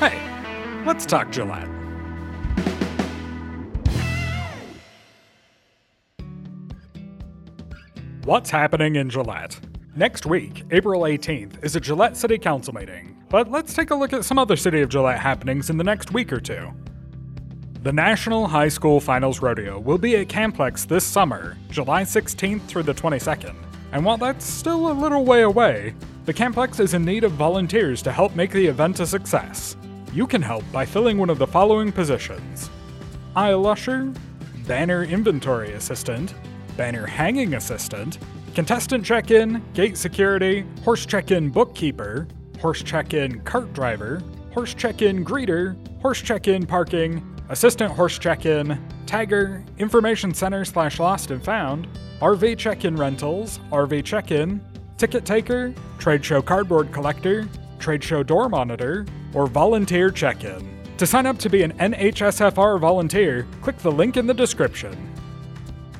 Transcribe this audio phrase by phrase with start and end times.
[0.00, 0.20] Hey,
[0.84, 1.68] let's talk Gillette.
[8.24, 9.60] What's happening in Gillette?
[9.94, 14.12] Next week, April 18th, is a Gillette City Council meeting, but let's take a look
[14.12, 16.68] at some other City of Gillette happenings in the next week or two.
[17.82, 22.82] The National High School Finals Rodeo will be at Camplex this summer, July 16th through
[22.82, 23.54] the 22nd.
[23.92, 28.00] And while that's still a little way away, the Camplex is in need of volunteers
[28.02, 29.76] to help make the event a success.
[30.14, 32.70] You can help by filling one of the following positions.
[33.34, 34.12] Aisle usher,
[34.64, 36.34] banner inventory assistant,
[36.76, 38.18] banner hanging assistant,
[38.54, 42.28] contestant check in, gate security, horse check in bookkeeper,
[42.60, 44.22] horse check in cart driver,
[44.52, 50.64] horse check in greeter, horse check in parking, assistant horse check in, tagger, information center
[50.64, 51.88] slash lost and found,
[52.20, 54.64] RV check in rentals, RV check in,
[54.96, 57.48] ticket taker, trade show cardboard collector,
[57.80, 60.68] trade show door monitor, or volunteer check in.
[60.98, 64.96] To sign up to be an NHSFR volunteer, click the link in the description.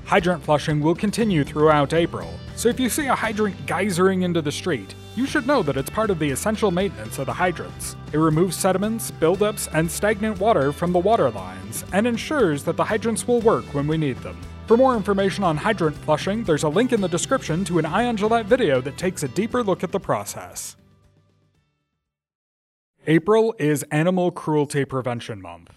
[0.05, 4.53] Hydrant flushing will continue throughout April, so if you see a hydrant geysering into the
[4.53, 7.97] street, you should know that it's part of the essential maintenance of the hydrants.
[8.13, 12.85] It removes sediments, buildups, and stagnant water from the water lines, and ensures that the
[12.85, 14.39] hydrants will work when we need them.
[14.67, 18.07] For more information on hydrant flushing, there's a link in the description to an Eye
[18.07, 20.77] on Gillette video that takes a deeper look at the process.
[23.07, 25.75] April is Animal Cruelty Prevention Month.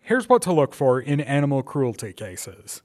[0.00, 2.82] Here's what to look for in animal cruelty cases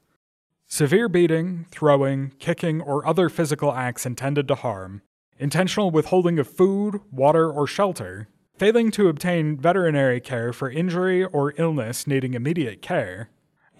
[0.67, 5.01] severe beating, throwing, kicking, or other physical acts intended to harm,
[5.37, 11.53] intentional withholding of food, water, or shelter, failing to obtain veterinary care for injury or
[11.57, 13.31] illness needing immediate care,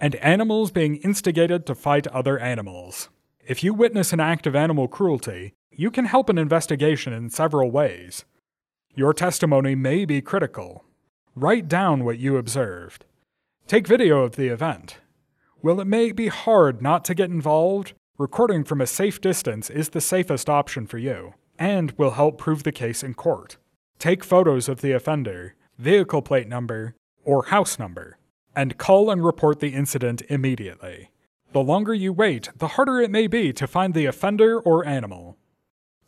[0.02, 3.08] and animals being instigated to fight other animals.
[3.48, 7.72] If you witness an act of animal cruelty, you can help an investigation in several
[7.72, 8.26] ways.
[8.96, 10.86] Your testimony may be critical.
[11.36, 13.06] Write down what you observed.
[13.66, 15.00] Take video of the event.
[15.62, 19.90] While it may be hard not to get involved, recording from a safe distance is
[19.90, 23.58] the safest option for you, and will help prove the case in court.
[23.98, 26.94] Take photos of the offender, vehicle plate number,
[27.24, 28.20] or house number,
[28.56, 31.10] and call and report the incident immediately.
[31.52, 35.40] The longer you wait, the harder it may be to find the offender or animal.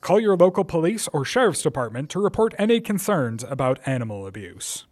[0.06, 4.86] Call your local police or sheriff's department to report any concerns about animal abuse.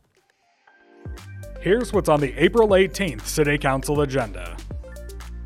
[1.61, 4.57] Here's what's on the April 18th City Council agenda.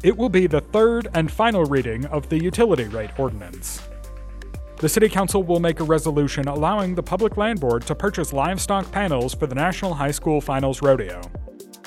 [0.05, 3.81] It will be the third and final reading of the Utility Rate Ordinance.
[4.77, 8.89] The City Council will make a resolution allowing the Public Land Board to purchase livestock
[8.93, 11.19] panels for the National High School Finals Rodeo.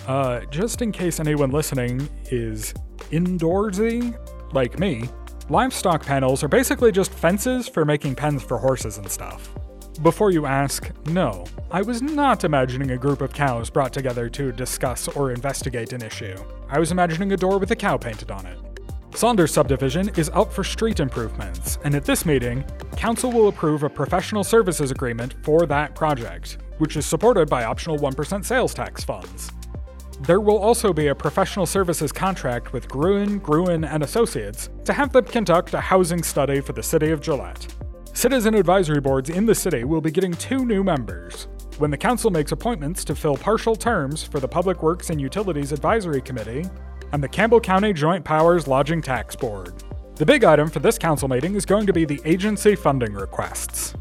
[0.07, 2.75] Uh, just in case anyone listening is
[3.11, 4.15] indoorsy,
[4.53, 5.09] like me,
[5.51, 9.51] Livestock panels are basically just fences for making pens for horses and stuff.
[10.01, 14.53] Before you ask, no, I was not imagining a group of cows brought together to
[14.53, 16.37] discuss or investigate an issue.
[16.69, 18.61] I was imagining a door with a cow painted on it.
[19.17, 22.63] Saunders subdivision is up for street improvements, and at this meeting,
[22.97, 27.99] Council will approve a professional services agreement for that project, which is supported by optional
[27.99, 29.51] 1% sales tax funds.
[30.21, 35.13] There will also be a professional services contract with Gruen, Gruen and Associates to have
[35.15, 37.67] them conduct a housing study for the city of Gillette.
[38.13, 41.49] Citizen advisory boards in the city will be getting two new members.
[41.79, 45.73] When the council makes appointments to fill partial terms for the Public Works and Utilities
[45.73, 46.67] Advisory Committee
[47.13, 49.83] and the Campbell County Joint Powers Lodging Tax Board.
[50.17, 53.95] The big item for this council meeting is going to be the agency funding requests.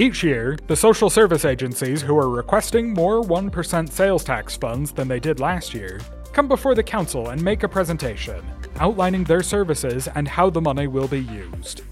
[0.00, 5.08] Each year, the social service agencies who are requesting more 1% sales tax funds than
[5.08, 6.00] they did last year
[6.32, 8.42] come before the council and make a presentation,
[8.76, 11.82] outlining their services and how the money will be used.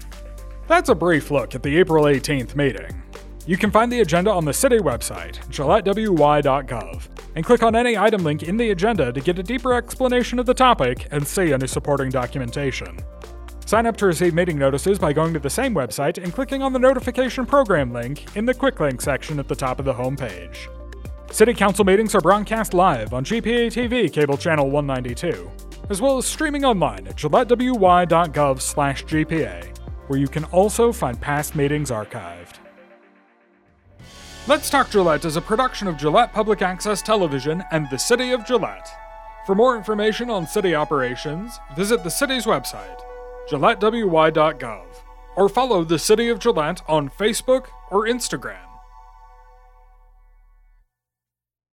[0.65, 2.99] That's a brief look at the April 18th meeting.
[3.45, 7.01] You can find the agenda on the city website, gillettewy.gov,
[7.35, 10.47] and click on any item link in the agenda to get a deeper explanation of
[10.47, 12.97] the topic and see any supporting documentation.
[13.69, 16.73] Sign up to receive meeting notices by going to the same website and clicking on
[16.73, 20.67] the notification program link in the quick link section at the top of the homepage.
[21.31, 25.51] City Council meetings are broadcast live on GPA TV cable channel 192,
[25.91, 29.77] as well as streaming online at gillettewy.gov/gpa,
[30.07, 32.55] where you can also find past meetings archived.
[34.47, 38.47] Let's Talk Gillette is a production of Gillette Public Access Television and the City of
[38.47, 38.89] Gillette.
[39.45, 43.03] For more information on city operations, visit the city's website
[43.49, 44.85] gillettewy.gov,
[45.35, 48.68] or follow the City of Gillette on Facebook or Instagram.